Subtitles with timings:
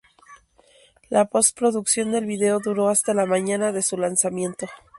[1.11, 4.65] La post-producción del video duró hasta la mañana de su lanzamiento.